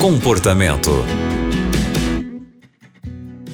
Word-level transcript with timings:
Comportamento. 0.00 0.90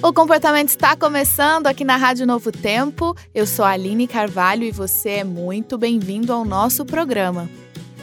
O 0.00 0.12
comportamento 0.12 0.68
está 0.68 0.94
começando 0.94 1.66
aqui 1.66 1.82
na 1.82 1.96
Rádio 1.96 2.24
Novo 2.24 2.52
Tempo. 2.52 3.16
Eu 3.34 3.48
sou 3.48 3.64
a 3.64 3.70
Aline 3.70 4.06
Carvalho 4.06 4.62
e 4.62 4.70
você 4.70 5.08
é 5.08 5.24
muito 5.24 5.76
bem-vindo 5.76 6.32
ao 6.32 6.44
nosso 6.44 6.84
programa. 6.84 7.50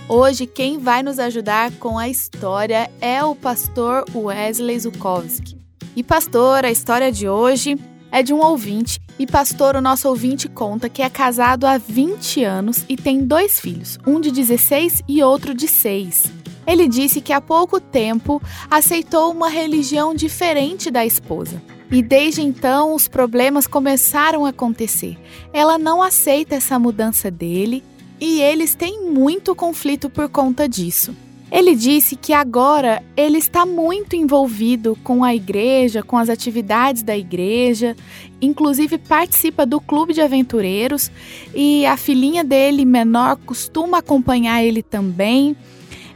Hoje, 0.10 0.46
quem 0.46 0.78
vai 0.78 1.02
nos 1.02 1.20
ajudar 1.20 1.72
com 1.80 1.98
a 1.98 2.10
história 2.10 2.92
é 3.00 3.24
o 3.24 3.34
pastor 3.34 4.04
Wesley 4.14 4.78
Zukowski. 4.78 5.58
E, 5.96 6.04
pastor, 6.04 6.66
a 6.66 6.72
história 6.72 7.14
de 7.14 7.30
hoje 7.30 7.80
é 8.12 8.22
de 8.22 8.34
um 8.34 8.42
ouvinte. 8.42 9.00
E, 9.18 9.26
pastor, 9.26 9.78
o 9.78 9.82
nosso 9.82 10.10
ouvinte 10.10 10.50
conta 10.50 10.90
que 10.90 11.02
é 11.02 11.10
casado 11.10 11.66
há 11.66 11.78
20 11.78 12.44
anos 12.44 12.84
e 12.90 12.98
tem 12.98 13.26
dois 13.26 13.58
filhos, 13.58 13.98
um 14.06 14.20
de 14.20 14.32
16 14.32 15.02
e 15.08 15.24
outro 15.24 15.54
de 15.54 15.70
6. 15.70 16.43
Ele 16.66 16.88
disse 16.88 17.22
que 17.22 17.34
há 17.34 17.42
pouco 17.42 17.80
tempo 17.80 18.42
aceitou 18.70 19.32
uma 19.32 19.50
religião 19.50 20.14
diferente 20.14 20.90
da 20.90 21.06
esposa. 21.06 21.62
E 21.92 22.02
desde 22.02 22.42
então 22.42 22.96
os 22.96 23.08
problemas 23.08 23.68
começaram 23.68 24.46
a 24.46 24.50
acontecer. 24.50 25.18
Ela 25.52 25.78
não 25.78 26.02
aceita 26.02 26.56
essa 26.56 26.80
mudança 26.80 27.30
dele 27.30 27.84
e 28.20 28.42
eles 28.42 28.74
têm 28.74 29.12
muito 29.12 29.54
conflito 29.54 30.10
por 30.10 30.30
conta 30.30 30.68
disso. 30.68 31.16
Ele 31.54 31.76
disse 31.76 32.16
que 32.16 32.34
agora 32.34 33.04
ele 33.16 33.38
está 33.38 33.64
muito 33.64 34.16
envolvido 34.16 34.98
com 35.04 35.24
a 35.24 35.36
igreja, 35.36 36.02
com 36.02 36.18
as 36.18 36.28
atividades 36.28 37.04
da 37.04 37.16
igreja, 37.16 37.96
inclusive 38.42 38.98
participa 38.98 39.64
do 39.64 39.80
clube 39.80 40.16
de 40.16 40.22
aventureiros 40.22 41.12
e 41.54 41.86
a 41.86 41.96
filhinha 41.96 42.44
dele, 42.44 42.86
menor, 42.86 43.38
costuma 43.46 44.00
acompanhar 44.00 44.64
ele 44.64 44.82
também. 44.82 45.56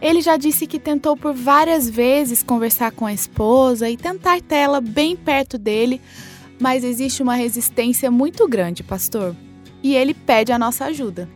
Ele 0.02 0.22
já 0.22 0.38
disse 0.38 0.68
que 0.68 0.80
tentou 0.80 1.18
por 1.18 1.34
várias 1.34 1.90
vezes 1.90 2.44
conversar 2.44 2.92
com 2.92 3.06
a 3.06 3.14
esposa 3.14 3.90
e 3.90 3.98
tentar 3.98 4.42
ter 4.42 4.58
ela 4.58 4.80
bem 4.80 5.16
perto 5.16 5.58
dele, 5.58 6.00
mas 6.60 6.84
existe 6.84 7.24
uma 7.24 7.36
resistência 7.36 8.12
muito 8.12 8.48
grande, 8.48 8.84
pastor. 8.84 9.36
E 9.82 9.96
ele 9.96 10.14
pede 10.14 10.52
a 10.52 10.60
nossa 10.60 10.86
ajuda. 10.86 11.28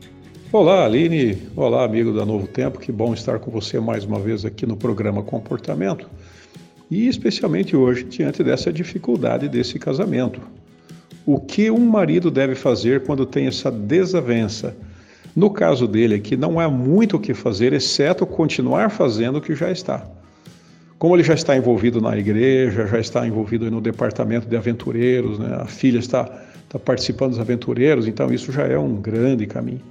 Olá, 0.52 0.86
Aline. 0.86 1.38
Olá, 1.56 1.84
amigo 1.84 2.14
da 2.14 2.26
Novo 2.26 2.45
Tempo. 2.48 2.78
Que 2.78 2.92
bom 2.92 3.14
estar 3.14 3.40
com 3.40 3.50
você 3.50 3.80
mais 3.80 4.03
uma 4.03 4.20
vez 4.20 4.45
aqui 4.45 4.66
no 4.66 4.78
programa 4.78 5.23
Comportamento. 5.23 6.08
E 6.90 7.08
especialmente 7.08 7.75
hoje, 7.75 8.03
diante 8.03 8.44
dessa 8.44 8.72
dificuldade 8.72 9.48
desse 9.48 9.80
casamento. 9.80 10.42
O 11.25 11.40
que 11.40 11.72
um 11.72 11.86
marido 11.86 12.30
deve 12.30 12.53
fazer 12.53 13.03
quando 13.03 13.25
tem 13.25 13.48
essa 13.48 13.72
desavença? 13.72 14.75
No 15.36 15.50
caso 15.50 15.88
dele 15.88 16.16
aqui, 16.16 16.36
não 16.36 16.60
há 16.60 16.70
muito 16.70 17.18
o 17.18 17.20
que 17.20 17.34
fazer, 17.34 17.74
exceto 17.74 18.26
continuar 18.26 18.90
fazendo 18.90 19.38
o 19.38 19.42
que 19.42 19.56
já 19.56 19.72
está. 19.72 20.06
Como 21.00 21.16
ele 21.16 21.24
já 21.24 21.34
está 21.34 21.56
envolvido 21.56 22.00
na 22.02 22.18
igreja, 22.18 22.86
já 22.86 23.00
está 23.00 23.26
envolvido 23.26 23.72
no 23.72 23.82
departamento 23.82 24.48
de 24.48 24.56
aventureiros, 24.56 25.40
né? 25.40 25.58
a 25.59 25.66
filha 25.66 26.00
está, 26.00 26.30
está 26.64 26.78
participando 26.78 27.32
dos 27.32 27.40
aventureiros, 27.40 28.08
então 28.08 28.32
isso 28.32 28.52
já 28.52 28.68
é 28.68 28.78
um 28.78 28.96
grande 28.98 29.48
caminho. 29.48 29.82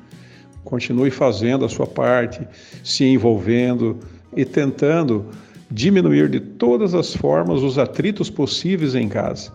Continue 0.63 1.11
fazendo 1.11 1.65
a 1.65 1.69
sua 1.69 1.87
parte, 1.87 2.47
se 2.85 3.05
envolvendo 3.05 3.99
e 4.37 4.45
tentando 4.45 5.27
diminuir 5.71 6.29
de 6.29 6.39
todas 6.39 6.95
as 6.95 7.15
formas 7.15 7.63
os 7.63 7.79
atritos 7.79 8.29
possíveis 8.29 8.95
em 8.95 9.09
casa. 9.09 9.53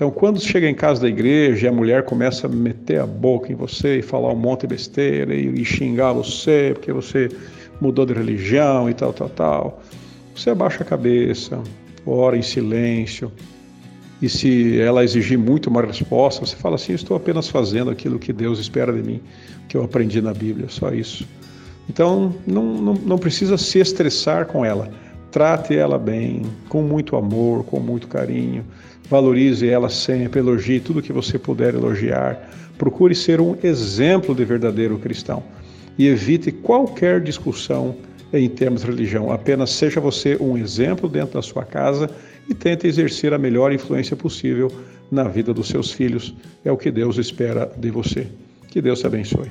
Então, 0.00 0.10
quando 0.10 0.40
chega 0.40 0.66
em 0.66 0.74
casa 0.74 1.02
da 1.02 1.08
igreja 1.08 1.66
e 1.66 1.68
a 1.68 1.72
mulher 1.72 2.06
começa 2.06 2.46
a 2.46 2.48
meter 2.48 3.02
a 3.02 3.06
boca 3.06 3.52
em 3.52 3.54
você 3.54 3.98
e 3.98 4.02
falar 4.02 4.32
um 4.32 4.36
monte 4.36 4.62
de 4.62 4.68
besteira 4.68 5.34
e, 5.34 5.60
e 5.60 5.62
xingar 5.62 6.14
você 6.14 6.70
porque 6.72 6.90
você 6.90 7.28
mudou 7.78 8.06
de 8.06 8.14
religião 8.14 8.88
e 8.88 8.94
tal, 8.94 9.12
tal, 9.12 9.28
tal, 9.28 9.82
você 10.34 10.48
abaixa 10.48 10.82
a 10.82 10.86
cabeça, 10.86 11.62
ora 12.06 12.34
em 12.34 12.40
silêncio. 12.40 13.30
E 14.22 14.28
se 14.30 14.80
ela 14.80 15.04
exigir 15.04 15.38
muito 15.38 15.68
uma 15.68 15.82
resposta, 15.82 16.46
você 16.46 16.56
fala 16.56 16.76
assim: 16.76 16.94
estou 16.94 17.14
apenas 17.14 17.50
fazendo 17.50 17.90
aquilo 17.90 18.18
que 18.18 18.32
Deus 18.32 18.58
espera 18.58 18.94
de 18.94 19.02
mim, 19.02 19.20
que 19.68 19.76
eu 19.76 19.84
aprendi 19.84 20.22
na 20.22 20.32
Bíblia, 20.32 20.70
só 20.70 20.94
isso. 20.94 21.28
Então, 21.90 22.34
não, 22.46 22.64
não, 22.80 22.94
não 22.94 23.18
precisa 23.18 23.58
se 23.58 23.78
estressar 23.78 24.46
com 24.46 24.64
ela. 24.64 24.88
Trate 25.30 25.76
ela 25.76 25.98
bem, 25.98 26.40
com 26.70 26.80
muito 26.80 27.16
amor, 27.16 27.64
com 27.64 27.78
muito 27.78 28.08
carinho 28.08 28.64
Valorize 29.10 29.68
ela 29.68 29.88
sempre, 29.88 30.38
elogie 30.38 30.78
tudo 30.78 31.02
que 31.02 31.12
você 31.12 31.36
puder 31.36 31.74
elogiar. 31.74 32.48
Procure 32.78 33.12
ser 33.12 33.40
um 33.40 33.56
exemplo 33.60 34.32
de 34.34 34.44
verdadeiro 34.44 34.96
cristão 34.98 35.42
e 35.98 36.06
evite 36.06 36.52
qualquer 36.52 37.20
discussão 37.20 37.96
em 38.32 38.48
termos 38.48 38.82
de 38.82 38.86
religião. 38.86 39.32
Apenas 39.32 39.72
seja 39.72 40.00
você 40.00 40.36
um 40.40 40.56
exemplo 40.56 41.08
dentro 41.08 41.34
da 41.34 41.42
sua 41.42 41.64
casa 41.64 42.08
e 42.48 42.54
tente 42.54 42.86
exercer 42.86 43.34
a 43.34 43.38
melhor 43.38 43.72
influência 43.72 44.14
possível 44.14 44.70
na 45.10 45.24
vida 45.24 45.52
dos 45.52 45.66
seus 45.66 45.90
filhos. 45.90 46.32
É 46.64 46.70
o 46.70 46.76
que 46.76 46.92
Deus 46.92 47.18
espera 47.18 47.68
de 47.76 47.90
você. 47.90 48.28
Que 48.68 48.80
Deus 48.80 49.00
te 49.00 49.06
abençoe. 49.06 49.50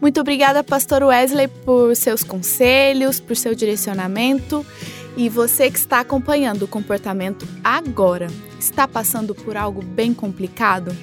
Muito 0.00 0.20
obrigada, 0.20 0.62
Pastor 0.62 1.02
Wesley, 1.02 1.48
por 1.48 1.96
seus 1.96 2.22
conselhos, 2.22 3.18
por 3.18 3.36
seu 3.36 3.56
direcionamento. 3.56 4.64
E 5.18 5.28
você 5.28 5.68
que 5.68 5.78
está 5.80 5.98
acompanhando 5.98 6.62
o 6.62 6.68
comportamento 6.68 7.44
agora, 7.64 8.28
está 8.56 8.86
passando 8.86 9.34
por 9.34 9.56
algo 9.56 9.82
bem 9.82 10.14
complicado? 10.14 10.96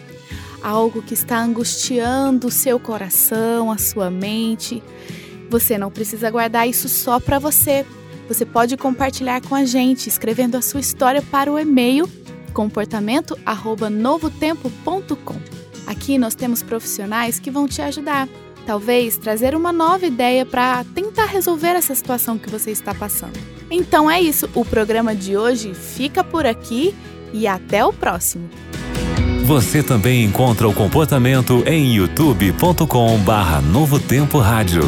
Algo 0.64 1.02
que 1.02 1.14
está 1.14 1.38
angustiando 1.38 2.48
o 2.48 2.52
seu 2.52 2.80
coração, 2.80 3.70
a 3.70 3.78
sua 3.78 4.10
mente? 4.10 4.82
Você 5.50 5.78
não 5.78 5.92
precisa 5.92 6.32
guardar 6.32 6.66
isso 6.66 6.88
só 6.88 7.20
para 7.20 7.40
você. 7.40 7.86
Você 8.30 8.46
pode 8.46 8.78
compartilhar 8.78 9.42
com 9.42 9.54
a 9.54 9.66
gente 9.66 10.08
escrevendo 10.08 10.56
a 10.56 10.62
sua 10.62 10.80
história 10.80 11.22
para 11.22 11.52
o 11.52 11.60
e-mail 11.60 12.10
comportamento@novotempo.com. 12.54 15.36
Aqui 15.86 16.18
nós 16.18 16.36
temos 16.36 16.64
profissionais 16.64 17.38
que 17.38 17.52
vão 17.52 17.68
te 17.68 17.82
ajudar. 17.82 18.30
Talvez 18.66 19.18
trazer 19.18 19.54
uma 19.54 19.74
nova 19.74 20.06
ideia 20.06 20.46
para 20.46 20.86
tentar 20.96 21.26
resolver 21.26 21.76
essa 21.76 21.94
situação 21.94 22.38
que 22.38 22.50
você 22.50 22.72
está 22.72 22.96
passando. 22.96 23.55
Então 23.76 24.10
é 24.10 24.22
isso, 24.22 24.50
o 24.56 24.64
programa 24.64 25.14
de 25.14 25.36
hoje 25.36 25.74
fica 25.74 26.24
por 26.24 26.46
aqui 26.46 26.96
e 27.34 27.46
até 27.46 27.84
o 27.84 27.92
próximo. 27.92 28.50
Você 29.44 29.84
também 29.84 30.24
encontra 30.24 30.66
o 30.66 30.74
comportamento 30.74 31.62
em 31.68 31.94
youtube.com/barra 31.94 33.60
Novo 33.60 34.00
Tempo 34.00 34.38
Rádio. 34.40 34.84